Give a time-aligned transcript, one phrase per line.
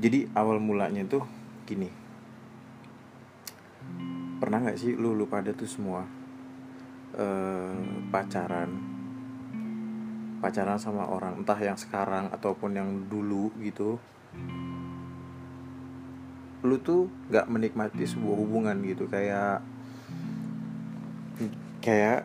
[0.00, 1.28] jadi awal mulanya tuh
[1.68, 1.92] gini.
[4.40, 6.08] Pernah nggak sih lu lu pada tuh semua
[7.20, 7.76] eh,
[8.08, 8.72] pacaran?
[10.40, 14.00] Pacaran sama orang entah yang sekarang ataupun yang dulu gitu.
[16.64, 19.04] Lu tuh nggak menikmati sebuah hubungan gitu.
[19.04, 19.60] Kayak
[21.84, 22.24] kayak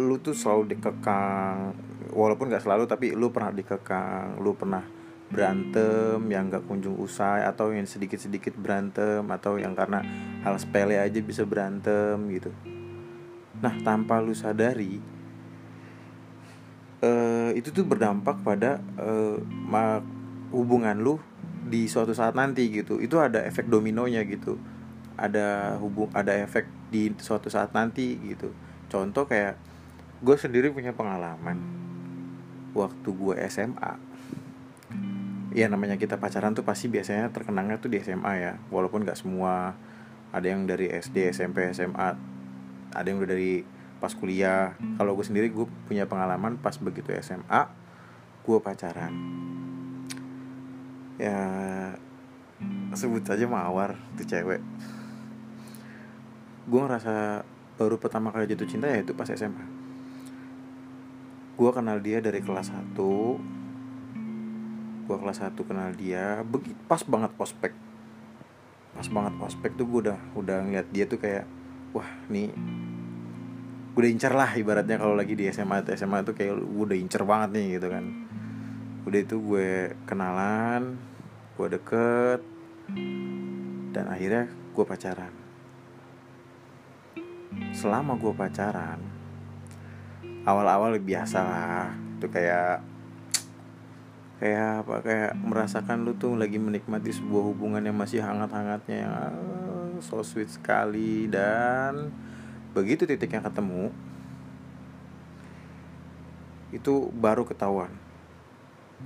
[0.00, 1.76] lu tuh selalu dikekang.
[2.16, 4.93] Walaupun nggak selalu tapi lu pernah dikekang lu pernah
[5.32, 10.04] berantem yang gak kunjung usai atau yang sedikit-sedikit berantem atau yang karena
[10.44, 12.52] hal sepele aja bisa berantem gitu.
[13.58, 15.00] Nah, tanpa lu sadari
[17.04, 19.38] uh, itu tuh berdampak pada uh,
[20.52, 21.16] hubungan lu
[21.64, 23.00] di suatu saat nanti gitu.
[23.00, 24.60] Itu ada efek dominonya gitu.
[25.14, 28.52] Ada hubung ada efek di suatu saat nanti gitu.
[28.92, 29.56] Contoh kayak
[30.20, 31.58] gue sendiri punya pengalaman
[32.74, 34.03] waktu gue SMA
[35.54, 38.52] ya namanya kita pacaran tuh pasti biasanya terkenangnya tuh di SMA ya.
[38.68, 39.78] Walaupun nggak semua.
[40.34, 42.08] Ada yang dari SD SMP SMA
[42.90, 43.62] ada yang udah dari
[44.02, 44.74] pas kuliah.
[44.98, 47.70] Kalau gue sendiri gue punya pengalaman pas begitu SMA
[48.42, 49.14] gue pacaran.
[51.16, 51.38] Ya
[52.98, 54.58] sebut saja mawar tuh cewek.
[56.66, 57.46] Gue ngerasa
[57.78, 59.74] baru pertama kali jatuh cinta ya itu pas SMA
[61.54, 62.98] gue kenal dia dari kelas 1
[65.04, 67.72] gue kelas 1 kenal dia begitu pas banget prospek
[68.94, 71.44] pas banget prospek tuh gue udah udah ngeliat dia tuh kayak
[71.92, 72.50] wah nih
[73.94, 76.34] gue udah incer lah ibaratnya kalau lagi di SMA atau SMA tuh.
[76.34, 78.04] Kayak gue udah incer banget nih gitu kan.
[79.06, 80.98] Udah itu gue kenalan
[81.54, 82.42] gue deket
[83.94, 85.30] dan akhirnya gue pacaran.
[87.70, 88.98] Selama gue pacaran
[90.42, 92.82] awal-awal biasa lah itu kayak
[94.42, 99.96] kayak apa kayak merasakan lu tuh lagi menikmati sebuah hubungan yang masih hangat-hangatnya yang uh,
[100.02, 102.10] so sweet sekali dan
[102.74, 103.94] begitu titiknya ketemu
[106.74, 107.94] itu baru ketahuan.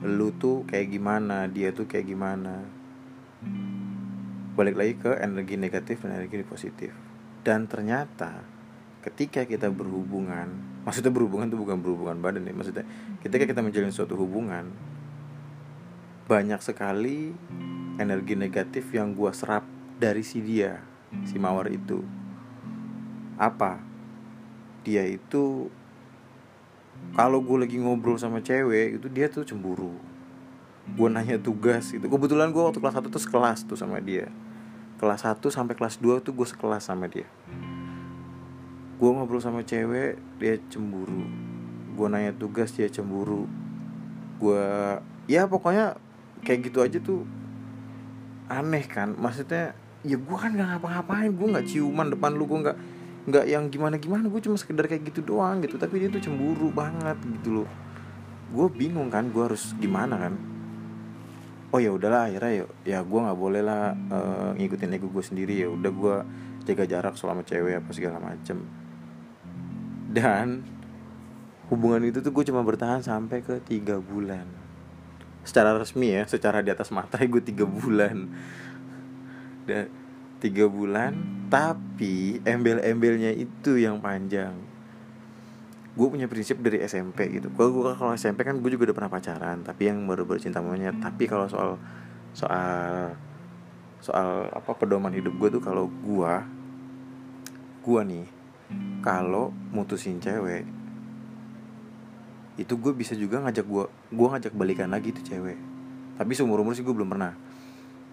[0.01, 2.65] Lu tuh kayak gimana dia tuh kayak gimana.
[4.57, 6.97] Balik lagi ke energi negatif dan energi positif.
[7.45, 8.41] Dan ternyata
[9.05, 10.51] ketika kita berhubungan
[10.83, 12.85] maksudnya berhubungan tuh bukan berhubungan badan ya maksudnya
[13.23, 14.69] ketika kita menjalin suatu hubungan
[16.29, 17.33] banyak sekali
[17.97, 19.65] energi negatif yang gue serap
[19.97, 20.85] dari si dia
[21.25, 22.05] si mawar itu.
[23.41, 23.81] Apa?
[24.85, 25.73] Dia itu
[27.17, 29.97] kalau gue lagi ngobrol sama cewek itu dia tuh cemburu.
[30.93, 34.29] Gue nanya tugas itu kebetulan gue waktu kelas 1 tuh sekelas tuh sama dia.
[35.01, 37.25] Kelas 1 sampai kelas 2 tuh gue sekelas sama dia.
[39.01, 41.25] Gue ngobrol sama cewek dia cemburu.
[41.97, 43.49] Gue nanya tugas dia cemburu.
[44.37, 44.61] Gue
[45.25, 45.97] ya pokoknya
[46.45, 47.23] kayak gitu aja tuh
[48.49, 49.15] aneh kan?
[49.15, 49.77] Maksudnya
[50.07, 52.79] ya gue kan nggak ngapa-ngapain gue nggak ciuman depan lu gue nggak
[53.29, 55.77] nggak yang gimana gimana gue cuma sekedar kayak gitu doang gitu.
[55.77, 57.69] Tapi dia tuh cemburu banget gitu loh.
[58.51, 60.35] Gue bingung kan gue harus gimana kan?
[61.69, 65.55] Oh ya udahlah akhirnya ya ya gue nggak boleh lah uh, ngikutin ego gue sendiri.
[65.61, 66.17] Ya udah gue
[66.65, 68.65] jaga jarak selama cewek apa segala macem.
[70.09, 70.65] Dan
[71.69, 74.58] hubungan itu tuh gue cuma bertahan sampai ke tiga bulan
[75.47, 78.29] secara resmi ya secara di atas mata gue tiga bulan.
[79.69, 79.91] Dan
[80.39, 81.19] tiga bulan
[81.51, 84.55] tapi embel-embelnya itu yang panjang.
[85.99, 87.51] Gue punya prinsip dari SMP gitu.
[87.51, 90.97] Gue gue kalau SMP kan gue juga udah pernah pacaran tapi yang baru bercinta monyet.
[91.03, 91.77] Tapi kalau soal
[92.33, 93.15] soal
[93.99, 96.35] soal apa pedoman hidup gue tuh kalau gue
[97.83, 98.27] gue nih
[99.03, 100.63] kalau mutusin cewek
[102.59, 105.55] itu gue bisa juga ngajak gue gue ngajak balikan lagi tuh cewek.
[106.19, 107.33] Tapi seumur umur sih gue belum pernah.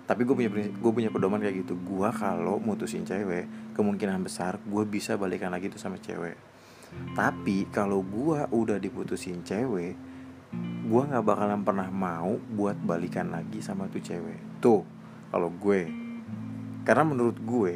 [0.06, 1.74] Tapi gue punya gue punya pedoman kayak gitu.
[1.82, 6.38] Gue kalau mutusin cewek kemungkinan besar gue bisa balikan lagi tuh sama cewek.
[7.18, 9.98] Tapi kalau gue udah diputusin cewek
[10.86, 14.62] gue nggak bakalan pernah mau buat balikan lagi sama tuh cewek.
[14.62, 14.86] Tuh
[15.34, 15.90] kalau gue.
[16.86, 17.76] Karena menurut gue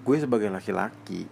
[0.00, 1.28] gue sebagai laki-laki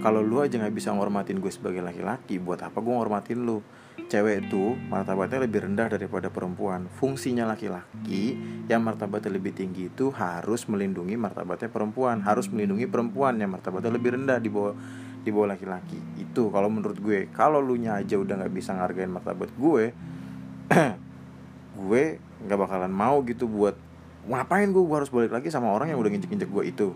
[0.00, 3.62] kalau lu aja nggak bisa ngormatin gue sebagai laki-laki buat apa gue ngormatin lu?
[4.10, 6.90] Cewek itu martabatnya lebih rendah daripada perempuan.
[6.90, 8.34] Fungsinya laki-laki
[8.66, 12.18] yang martabatnya lebih tinggi itu harus melindungi martabatnya perempuan.
[12.24, 14.74] Harus melindungi perempuan yang martabatnya lebih rendah di bawah
[15.20, 16.00] di bawah laki-laki.
[16.18, 17.30] Itu kalau menurut gue.
[17.30, 19.94] Kalau lu nya aja udah nggak bisa ngargain martabat gue
[21.80, 22.02] gue
[22.46, 23.74] nggak bakalan mau gitu buat
[24.26, 26.88] ngapain gue harus balik lagi sama orang yang udah nginjek-nginjek gue itu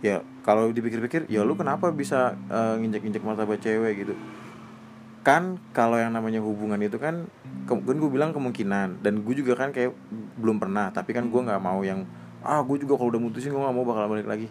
[0.00, 4.14] ya kalau dipikir-pikir ya lu kenapa bisa uh, nginjek-nginjek martabat cewek gitu?
[5.20, 7.28] Kan kalau yang namanya hubungan itu kan
[7.68, 9.04] kan gue bilang kemungkinan.
[9.04, 9.92] Dan gue juga kan kayak
[10.40, 10.88] belum pernah.
[10.88, 12.08] Tapi kan gue nggak mau yang
[12.40, 14.48] ah gue juga kalau udah mutusin gue nggak mau bakal balik lagi.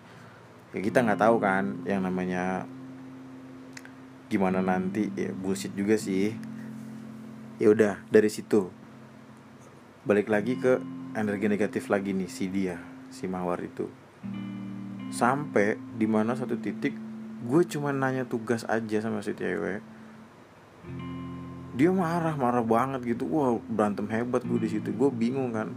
[0.71, 2.69] Ya kita nggak tahu kan yang namanya
[4.29, 5.09] gimana nanti.
[5.17, 6.37] Ya bullshit juga sih.
[7.57, 8.69] Ya udah dari situ.
[10.05, 10.77] Balik lagi ke
[11.17, 12.77] energi negatif lagi nih si dia
[13.09, 13.89] si mawar itu
[15.09, 16.93] sampai di mana satu titik
[17.39, 19.79] gue cuma nanya tugas aja sama si cewek.
[21.79, 23.23] Dia marah marah banget gitu.
[23.31, 24.91] Wah berantem hebat gue di situ.
[24.91, 25.71] Gue bingung kan.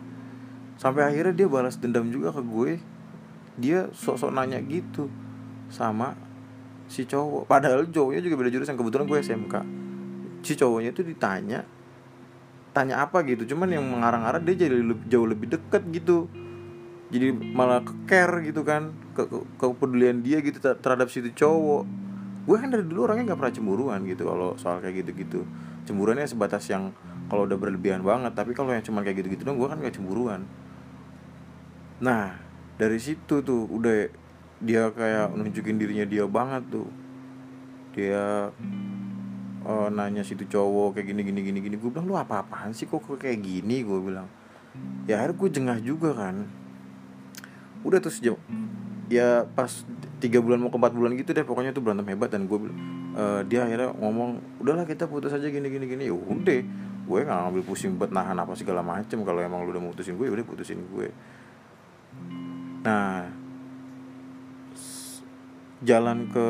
[0.75, 2.71] Sampai akhirnya dia balas dendam juga ke gue.
[3.57, 5.07] Dia sok-sok nanya gitu
[5.71, 6.19] sama
[6.91, 7.47] si cowok.
[7.47, 8.75] Padahal cowoknya juga beda jurusan.
[8.75, 9.55] Kebetulan gue SMK
[10.43, 11.63] si cowoknya itu ditanya
[12.75, 13.55] tanya apa gitu.
[13.55, 16.27] Cuman yang mengarang-arang dia jadi jauh lebih deket gitu
[17.13, 21.85] jadi malah ke care gitu kan ke, ke kepedulian dia gitu terhadap si cowok.
[22.49, 25.45] Gue kan dari dulu orangnya nggak pernah cemburuan gitu kalau soal kayak gitu-gitu.
[25.85, 26.97] Cemburuannya sebatas yang
[27.29, 30.49] kalau udah berlebihan banget tapi kalau yang cuma kayak gitu-gitu dong gue kan gak cemburuan.
[32.01, 32.41] Nah
[32.81, 34.09] dari situ tuh udah
[34.65, 36.89] dia kayak nunjukin dirinya dia banget tuh.
[37.93, 38.49] Dia
[39.69, 41.77] uh, nanya situ cowok kayak gini gini gini gini.
[41.77, 43.85] Gue bilang lu apa apaan sih kok kayak gini?
[43.85, 44.25] Gue bilang.
[45.05, 46.62] Ya akhirnya gue jengah juga kan
[47.83, 48.39] udah terus sejauh
[49.13, 49.85] ya pas
[50.23, 52.33] tiga bulan mau ke empat bulan gitu deh pokoknya tuh berantem hebat.
[52.33, 52.59] Dan gue
[53.19, 56.09] uh, dia akhirnya ngomong udahlah kita putus aja gini gini gini.
[56.09, 56.61] Ya udah
[57.03, 59.21] gue nggak ngambil pusing buat nahan apa segala macem.
[59.21, 61.09] Kalau emang lu udah mutusin gue ya udah putusin gue
[62.83, 63.31] nah
[65.87, 66.47] jalan ke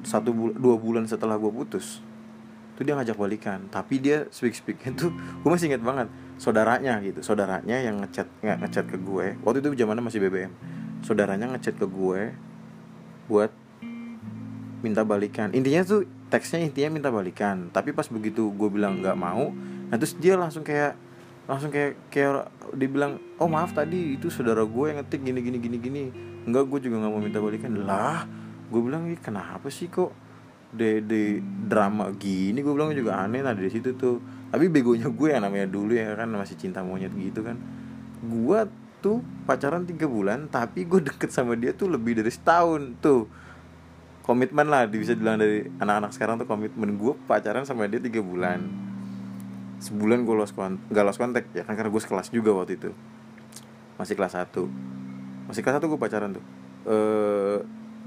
[0.00, 2.00] satu bul dua bulan setelah gue putus
[2.74, 3.68] itu dia ngajak balikan.
[3.68, 7.20] Tapi dia speak speak itu gue masih inget banget saudaranya gitu.
[7.22, 9.26] Saudaranya yang ngechat nggak ngechat ke gue.
[9.42, 10.52] Waktu itu zamannya masih BBM
[11.04, 12.32] saudaranya ngechat ke gue
[13.28, 13.52] buat
[14.80, 15.52] minta balikan.
[15.52, 17.68] Intinya tuh teksnya intinya minta balikan.
[17.68, 19.52] Tapi pas begitu gue bilang nggak mau
[19.92, 20.96] nah terus dia langsung kayak
[21.44, 25.58] langsung kayak kayak dia bilang oh maaf tadi itu saudara gue yang ngetik gini gini
[25.60, 26.04] gini gini.
[26.48, 27.70] Enggak gue juga nggak mau minta balikan.
[27.84, 28.24] Lah
[28.72, 30.10] gue bilang ini kenapa sih kok
[30.72, 32.64] de, de drama gini?
[32.64, 36.14] Gue bilang juga aneh nah dari situ tuh tapi begonya gue yang namanya dulu ya
[36.14, 37.58] kan masih cinta monyet gitu kan.
[38.22, 38.70] Gue
[39.02, 39.18] tuh
[39.50, 43.26] pacaran tiga bulan tapi gue deket sama dia tuh lebih dari setahun tuh.
[44.22, 46.94] Komitmen lah bisa bilang dari anak-anak sekarang tuh komitmen.
[46.94, 48.62] Gue pacaran sama dia tiga bulan.
[49.82, 52.94] Sebulan gue lost kontak gak kontak ya kan karena gue sekelas juga waktu itu.
[53.98, 54.70] Masih kelas satu.
[55.50, 56.44] Masih kelas satu gue pacaran tuh.
[56.86, 57.58] Eh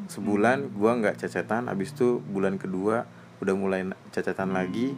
[0.08, 3.04] sebulan gue nggak cecetan abis itu bulan kedua
[3.44, 3.84] udah mulai
[4.16, 4.96] cecetan lagi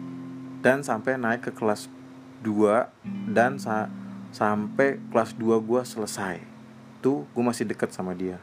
[0.60, 1.88] dan sampai naik ke kelas
[2.44, 3.88] 2 dan sa
[4.30, 6.44] sampai kelas 2 gue selesai.
[7.00, 8.38] Tuh gue masih deket sama dia.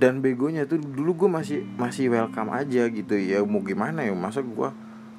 [0.00, 3.14] Dan begonya tuh dulu gue masih masih welcome aja gitu.
[3.20, 4.16] Ya mau gimana ya?
[4.16, 4.68] Masa gue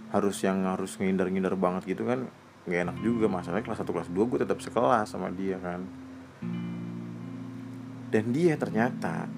[0.09, 2.25] harus yang harus ngindar-ngindar banget gitu kan?
[2.65, 3.25] Nggak enak juga.
[3.29, 5.85] Masalahnya kelas 1 kelas 2 gue tetap sekelas sama dia kan.
[8.09, 9.29] Dan dia ternyata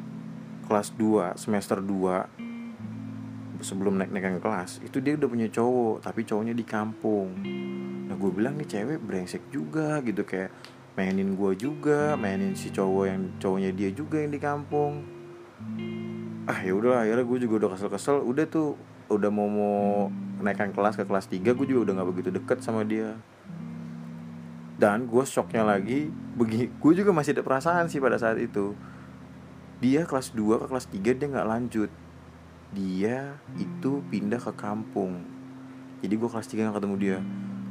[0.66, 2.53] kelas 2 semester 2
[3.64, 7.34] sebelum naik-naik ke kelas itu dia udah punya cowok tapi cowoknya di kampung.
[8.06, 10.52] Nah gue bilang nih cewek brengsek juga gitu kayak
[10.94, 15.02] mainin gue juga mainin si cowok yang cowoknya dia juga yang di kampung.
[16.46, 18.22] Ah ya udah akhirnya gue juga udah kesel-kesel.
[18.22, 18.76] Udah tuh
[19.08, 20.12] udah mau mau
[20.44, 23.16] naikkan kelas ke kelas 3 gue juga udah nggak begitu deket sama dia.
[24.76, 28.76] Dan gue shocknya lagi begini gue juga masih ada perasaan sih pada saat itu.
[29.80, 32.03] Dia kelas 2 ke kelas 3 dia nggak lanjut
[32.74, 35.22] dia itu pindah ke kampung.
[36.04, 37.18] Jadi gue kelas 3 gak ketemu dia.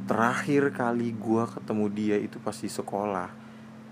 [0.09, 3.29] Terakhir kali gue ketemu dia itu pasti sekolah.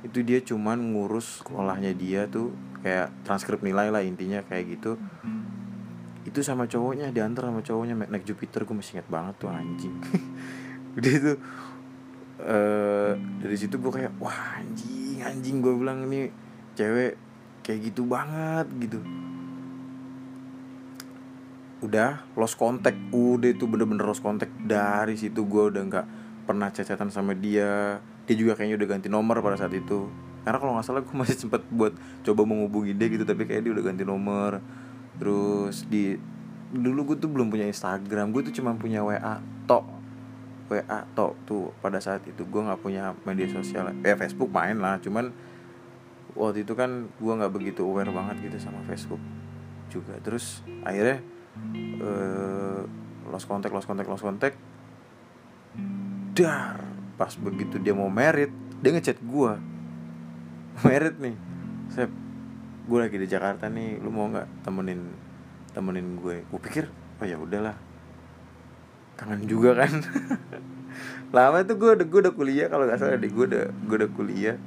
[0.01, 4.97] Itu dia cuman ngurus sekolahnya dia tuh kayak transkrip nilai lah intinya kayak gitu.
[6.25, 8.07] Itu sama cowoknya diantar sama cowoknya.
[8.09, 9.95] Naik Jupiter gue masih inget banget tuh anjing.
[10.97, 11.33] Udah itu
[12.41, 16.33] uh, dari situ gue kayak wah anjing anjing gue bilang ini
[16.73, 17.17] cewek
[17.61, 18.99] kayak gitu banget gitu
[21.81, 22.97] udah lost contact.
[23.11, 24.53] Udah itu bener-bener lost contact.
[24.61, 26.05] Dari situ gue udah nggak
[26.45, 27.99] pernah cecetan sama dia.
[28.29, 30.07] Dia juga kayaknya udah ganti nomor pada saat itu.
[30.45, 33.71] Karena kalau nggak salah gue masih sempet buat coba menghubungi dia gitu tapi kayak dia
[33.73, 34.61] udah ganti nomor.
[35.17, 36.15] Terus di
[36.71, 38.29] dulu gue tuh belum punya Instagram.
[38.29, 39.85] Gue tuh cuma punya WA tok.
[40.71, 42.45] WA tok tuh pada saat itu.
[42.45, 43.89] Gue nggak punya media sosial.
[44.05, 45.01] Ya Facebook main lah.
[45.01, 45.33] Cuman
[46.37, 49.19] waktu itu kan gue nggak begitu aware banget gitu sama Facebook
[49.89, 50.15] juga.
[50.21, 51.40] Terus akhirnya
[52.01, 52.81] uh,
[53.29, 54.57] lost contact lost contact lost contact.
[56.35, 56.79] Dar
[57.19, 58.49] pas begitu dia mau merit
[58.81, 59.51] dia ngechat gue
[60.87, 61.35] merit nih.
[61.91, 62.07] Saya
[62.81, 65.11] gue lagi di Jakarta nih lu mau nggak temenin
[65.71, 66.43] temenin gue?
[66.49, 66.85] Gue pikir
[67.21, 67.77] oh ya udahlah.
[69.19, 70.01] Kangen juga kan.
[71.35, 74.11] Lama tuh gue udah gue udah kuliah kalau nggak salah deh gue udah gue udah
[74.11, 74.57] kuliah.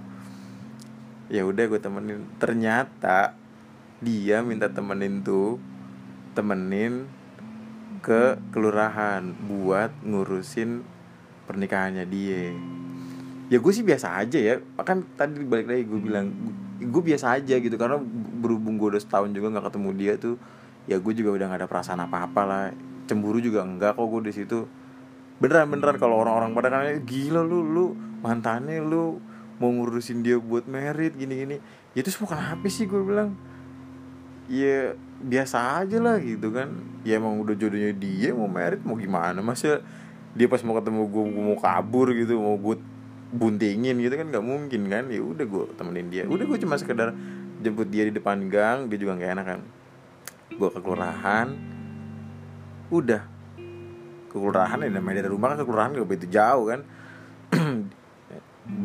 [1.29, 2.25] Ya udah gue temenin.
[2.39, 3.35] Ternyata
[4.05, 5.57] dia minta temenin tuh
[6.35, 7.07] temenin
[8.05, 10.85] ke kelurahan buat ngurusin
[11.49, 12.53] pernikahannya dia.
[13.49, 14.55] Ya gue sih biasa aja ya.
[14.85, 16.29] Kan tadi balik lagi gue bilang
[16.83, 17.79] gue biasa aja gitu.
[17.81, 17.97] Karena
[18.45, 20.37] berhubung gue udah setahun juga nggak ketemu dia tuh
[20.85, 22.65] ya gue juga udah gak ada perasaan apa apa lah.
[23.09, 24.69] Cemburu juga enggak kok gue di situ.
[25.41, 27.87] Beneran beneran kalau orang-orang pada kan gila lu lu
[28.21, 29.21] mantannya lu
[29.57, 31.57] mau ngurusin dia buat merit gini gini
[31.95, 33.33] ya itu semua kenapa sih gue bilang.
[34.45, 34.93] Ya
[35.23, 36.75] biasa aja lah gitu kan.
[37.07, 39.39] Ya emang udah jodohnya dia mau merit mau gimana?
[39.45, 39.85] Masa
[40.35, 42.77] dia pas mau ketemu gue, gue mau kabur gitu mau gue
[43.35, 45.05] buntingin gitu kan nggak mungkin kan?
[45.13, 46.25] Ya udah gue temenin dia.
[46.27, 47.15] Udah gue cuma sekedar
[47.63, 49.61] jemput dia di depan gang dia juga nggak enak kan
[50.55, 51.49] gue ke kelurahan.
[52.91, 53.23] Udah.
[54.31, 56.81] Ke kelurahan ya namanya dari rumah kan ke kelurahan gak begitu jauh kan?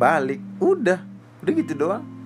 [0.02, 0.40] Balik.
[0.58, 0.98] Udah.
[1.40, 2.19] Udah gitu doang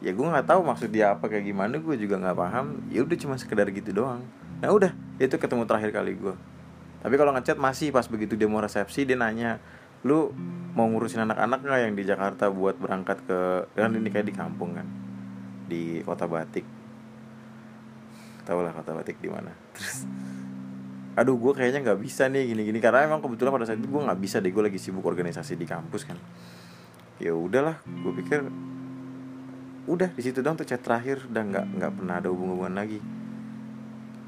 [0.00, 2.66] ya gue nggak tahu maksud dia apa kayak gimana gue juga nggak paham.
[2.88, 4.24] Ya udah cuma sekedar gitu doang.
[4.60, 6.34] Nah udah itu ketemu terakhir kali gue
[7.00, 9.56] tapi kalau ngechat masih pas begitu dia mau resepsi dia nanya
[10.04, 10.32] lu
[10.76, 13.38] mau ngurusin anak-anak nggak yang di Jakarta buat berangkat ke
[13.76, 14.88] kan ini kayak di kampung kan
[15.68, 16.64] di kota batik.
[18.44, 19.52] Tau lah kota batik di mana.
[19.76, 20.08] Terus
[21.16, 22.80] aduh gue kayaknya nggak bisa nih gini-gini.
[22.80, 25.68] Karena emang kebetulan pada saat itu gue nggak bisa deh gue lagi sibuk organisasi di
[25.68, 26.16] kampus kan.
[27.20, 28.44] Ya udahlah gue pikir
[29.90, 33.02] udah di situ dong tuh chat terakhir dan nggak nggak pernah ada hubungan lagi.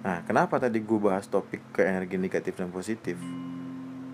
[0.02, 3.14] Nah kenapa tadi gue bahas topik ke energi negatif dan positif?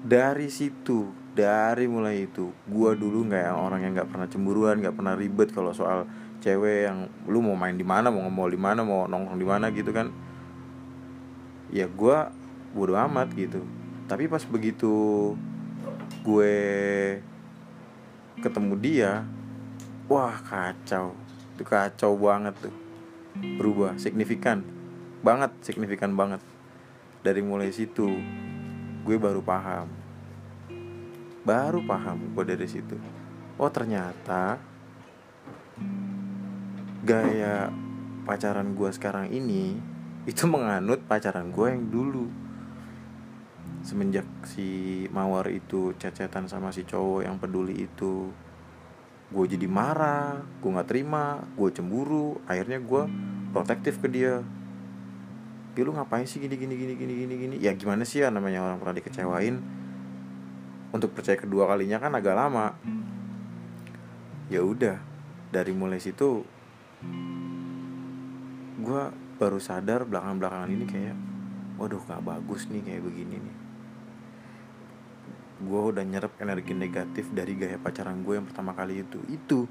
[0.04, 4.92] Dari situ dari mulai itu gue dulu nggak yang orang yang nggak pernah cemburuan nggak
[4.92, 6.04] pernah ribet kalau soal
[6.44, 9.72] cewek yang lu mau main di mana mau ngomong di mana mau nongkrong di mana
[9.72, 10.12] gitu kan.
[11.72, 12.18] Ya gue
[12.76, 13.64] bodo amat gitu.
[14.04, 15.32] Tapi pas begitu
[16.20, 16.56] gue
[18.44, 19.12] ketemu dia
[20.08, 21.16] wah kacau
[21.58, 22.74] itu kacau banget tuh.
[23.58, 24.62] Berubah signifikan.
[25.26, 26.38] Banget signifikan banget.
[27.26, 28.06] Dari mulai situ
[29.02, 29.90] gue baru paham.
[31.42, 32.94] Baru paham gue dari situ.
[33.58, 34.62] Oh ternyata
[37.02, 37.74] gaya
[38.22, 39.74] pacaran gue sekarang ini
[40.30, 42.30] itu menganut pacaran gue yang dulu.
[43.82, 48.30] Semenjak si mawar itu cecetan sama si cowok yang peduli itu
[49.28, 53.02] gue jadi marah gue nggak terima gue cemburu akhirnya gue
[53.52, 54.40] protektif ke dia.
[55.78, 57.54] Ya lu ngapain sih gini gini gini gini gini gini?
[57.62, 59.62] Ya gimana sih ya namanya orang pernah dikecewain.
[60.90, 62.74] Untuk percaya kedua kalinya kan agak lama.
[64.50, 64.98] Ya udah
[65.54, 66.42] dari mulai situ
[68.78, 69.02] gue
[69.38, 71.16] baru sadar belakang belakangan ini kayak
[71.78, 73.56] waduh gak bagus nih kayak begini nih
[75.58, 79.18] gue udah nyerap energi negatif dari gaya pacaran gue yang pertama kali itu.
[79.26, 79.66] Itu.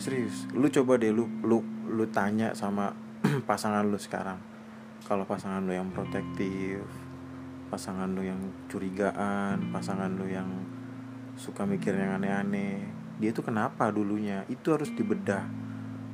[0.00, 0.48] Serius.
[0.56, 2.96] Lu coba deh lu lu lu tanya sama
[3.48, 4.40] pasangan lu sekarang.
[5.04, 6.84] Kalau pasangan lu yang protektif
[7.68, 8.40] pasangan lo yang
[8.72, 10.48] curigaan pasangan lo yang
[11.36, 12.80] suka mikir yang aneh-aneh
[13.18, 14.46] dia tuh kenapa dulunya?
[14.46, 15.42] Itu harus dibedah.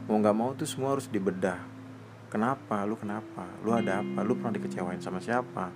[0.09, 1.61] Mau nggak mau tuh semua harus dibedah.
[2.33, 2.81] Kenapa?
[2.89, 3.45] Lu kenapa?
[3.61, 4.25] Lu ada apa?
[4.25, 5.69] Lu pernah dikecewain sama siapa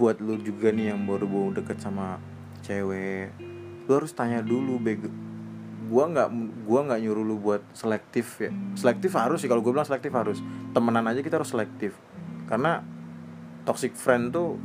[0.00, 2.16] buat lu juga nih yang baru-baru deket sama
[2.64, 3.36] cewek.
[3.84, 5.12] Lu harus tanya dulu bego
[5.90, 6.28] gua nggak
[6.64, 8.48] gua nggak nyuruh lu buat selektif ya.
[8.72, 10.40] Selektif harus sih kalau gue bilang selektif harus.
[10.72, 11.92] Temenan aja kita harus selektif.
[12.48, 12.80] Karena
[13.68, 14.56] toxic friend tuh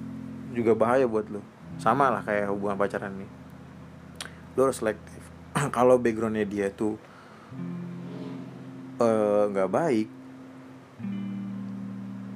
[0.55, 1.43] juga bahaya buat lo
[1.75, 3.31] sama lah kayak hubungan pacaran nih.
[4.55, 5.19] Lo harus selektif.
[5.75, 6.95] Kalau backgroundnya dia tuh
[9.03, 10.07] eh, nggak uh, baik.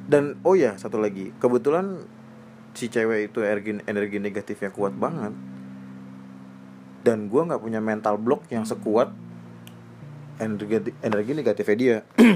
[0.10, 1.32] Dan oh ya satu lagi.
[1.38, 2.19] Kebetulan
[2.80, 5.36] si cewek itu energi energi negatifnya kuat banget.
[7.04, 9.12] Dan gue nggak punya mental block yang sekuat
[10.40, 11.98] energi energi negatifnya dia.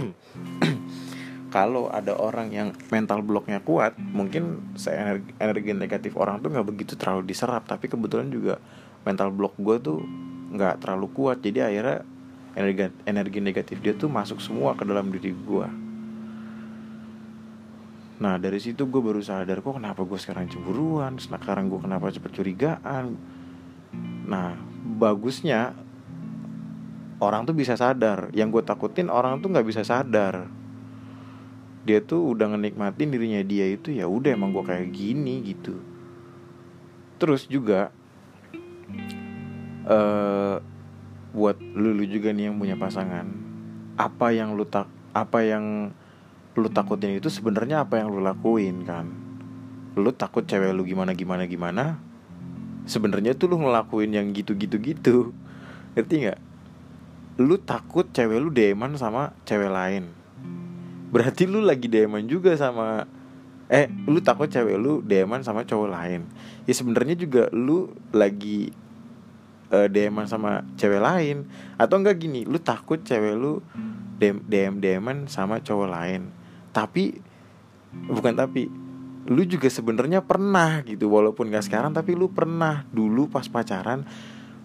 [1.55, 6.67] Kalau ada orang yang mental blocknya kuat mungkin saya energi, energi negatif orang tuh nggak
[6.67, 7.63] begitu terlalu diserap.
[7.63, 8.59] Tapi kebetulan juga
[9.07, 10.03] mental block gue tuh
[10.51, 11.39] nggak terlalu kuat.
[11.39, 12.03] Jadi akhirnya
[12.59, 15.82] energi energi negatif dia tuh masuk semua ke dalam diri gue
[18.23, 21.19] nah dari situ gue baru sadar kok kenapa gue sekarang cemburuan?
[21.19, 23.19] Sekarang gue kenapa cepet curigaan?
[24.23, 24.55] Nah
[24.95, 25.75] bagusnya
[27.19, 28.31] orang tuh bisa sadar.
[28.31, 30.47] Yang gue takutin orang tuh nggak bisa sadar.
[31.83, 35.75] Dia tuh udah ngenikmatin dirinya dia itu ya udah emang gue kayak gini gitu.
[37.19, 37.91] Terus juga
[39.83, 40.63] uh,
[41.35, 43.27] buat lu, lu juga nih yang punya pasangan
[43.99, 45.93] apa yang lu tak apa yang
[46.53, 49.09] lu takutin itu sebenarnya apa yang lu lakuin kan?
[49.97, 51.97] Lu takut cewek lu gimana gimana gimana
[52.83, 55.17] sebenarnya tuh lu ngelakuin yang gitu gitu gitu
[55.97, 56.39] ngerti nggak?
[57.41, 60.13] Lu takut cewek lu deman sama cewek lain.
[61.13, 63.05] Berarti lu lagi deman juga sama
[63.71, 66.21] eh lu takut cewek lu deman sama cowok lain.
[66.69, 68.69] Ya sebenarnya juga lu lagi
[69.73, 71.49] uh, deman sama cewek lain.
[71.81, 73.65] Atau enggak gini lu takut cewek lu
[74.21, 76.42] dem dem deman sama cowok lain
[76.73, 77.21] tapi
[78.09, 78.67] bukan tapi
[79.29, 84.03] lu juga sebenarnya pernah gitu walaupun gak sekarang tapi lu pernah dulu pas pacaran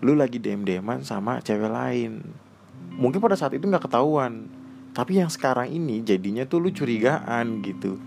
[0.03, 2.23] lu lagi dem deman sama cewek lain.
[2.99, 4.51] Mungkin pada saat itu nggak ketahuan
[4.97, 8.01] tapi yang sekarang ini jadinya tuh lu curigaan gitu.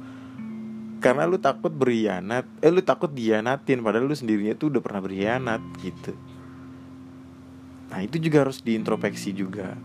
[1.00, 5.62] Karena lu takut berkhianat eh lu takut dianatin padahal lu sendirinya tuh udah pernah berkhianat
[5.80, 6.12] gitu.
[7.92, 9.76] Nah itu juga harus diintrospeksi juga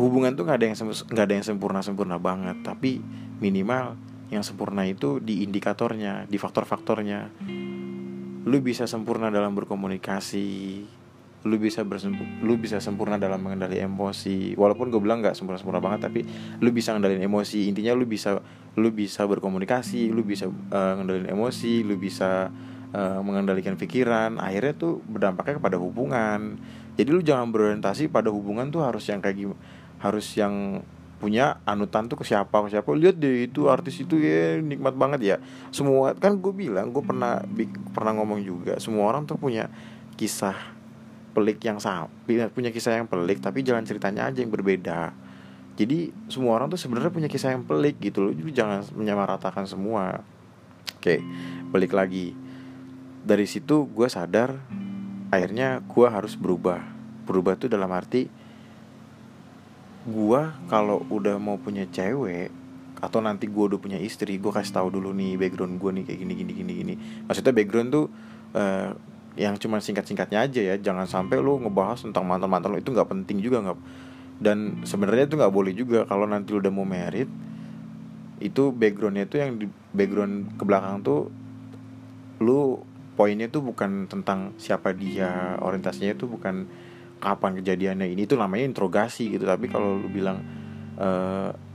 [0.00, 3.04] hubungan tuh nggak ada yang nggak ada yang sempurna sempurna banget tapi
[3.38, 7.28] minimal yang sempurna itu di indikatornya di faktor-faktornya.
[8.46, 10.48] Lu bisa sempurna dalam berkomunikasi
[11.40, 11.80] lu bisa
[12.44, 14.52] lu bisa sempurna dalam mengendali emosi.
[14.54, 16.20] Walaupun gue bilang nggak sempurna sempurna banget tapi
[16.60, 17.66] lu bisa ngendalin emosi.
[17.66, 18.38] Intinya lu bisa
[18.76, 22.52] lu bisa berkomunikasi lu bisa uh, emosi lu bisa
[22.92, 24.36] uh, mengendalikan pikiran.
[24.36, 26.60] Akhirnya tuh berdampaknya kepada hubungan.
[27.00, 30.80] Jadi lu jangan berorientasi pada hubungan tuh harus yang kayak gimana harus yang
[31.20, 32.88] punya anutan tuh ke siapa ke siapa.
[32.96, 35.36] Lihat deh itu artis itu ya nikmat banget ya.
[35.68, 37.44] Semua kan gue bilang gue pernah
[37.92, 39.68] pernah ngomong juga semua orang tuh punya
[40.16, 40.56] kisah
[41.30, 45.12] pelik yang sama punya kisah yang pelik tapi jalan ceritanya aja yang berbeda.
[45.76, 50.24] Jadi semua orang tuh sebenarnya punya kisah yang pelik gitu loh jadi jangan menyamaratakan semua.
[50.96, 51.20] Oke
[51.68, 52.32] balik lagi.
[53.20, 54.56] Dari situ gue sadar
[55.28, 56.80] akhirnya gue harus berubah.
[57.28, 58.39] Berubah tuh dalam arti
[60.08, 60.40] gue
[60.72, 62.48] kalau udah mau punya cewek
[63.00, 66.18] atau nanti gue udah punya istri gue kasih tahu dulu nih background gue nih kayak
[66.20, 66.94] gini gini gini gini.
[67.24, 68.06] Maksudnya background tuh
[68.56, 68.92] uh,
[69.38, 70.74] yang cuma singkat-singkatnya aja ya.
[70.76, 73.78] Jangan sampai lu ngebahas tentang mantan-mantan lu itu nggak penting juga nggak
[74.40, 76.04] dan sebenarnya itu nggak boleh juga.
[76.08, 77.28] Kalau nanti lu udah mau merit
[78.40, 81.28] itu backgroundnya itu yang di background ke belakang tuh
[82.40, 82.80] lu
[83.20, 86.64] poinnya tuh bukan tentang siapa dia orientasinya itu bukan
[87.20, 89.44] kapan kejadiannya ini itu namanya interogasi gitu.
[89.44, 90.40] Tapi kalau lu bilang
[90.96, 91.08] e,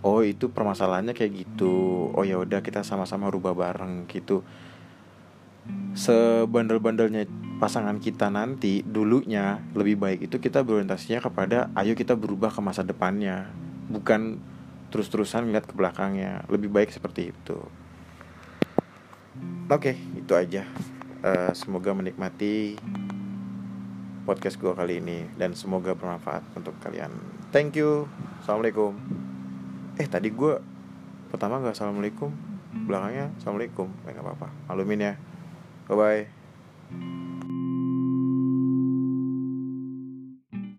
[0.02, 4.42] oh itu permasalahannya kayak gitu oh ya udah kita sama-sama rubah bareng gitu.
[5.96, 7.26] Sebandel-bandelnya
[7.58, 12.82] pasangan kita nanti dulunya lebih baik itu kita berorientasinya kepada ayo kita berubah ke masa
[12.82, 13.50] depannya.
[13.90, 14.42] Bukan
[14.94, 16.46] terus-terusan lihat ke belakangnya.
[16.50, 17.58] Lebih baik seperti itu.
[19.70, 20.66] Oke itu aja.
[21.26, 22.78] Uh, semoga menikmati
[24.26, 27.14] podcast gue kali ini dan semoga bermanfaat untuk kalian.
[27.54, 28.10] Thank you.
[28.42, 28.98] Assalamualaikum.
[30.02, 30.60] Eh tadi gue
[31.30, 32.34] pertama nggak assalamualaikum
[32.90, 33.88] belakangnya assalamualaikum.
[34.04, 34.48] Eh nggak apa-apa.
[34.68, 35.14] Malumin ya.
[35.88, 37.35] Bye bye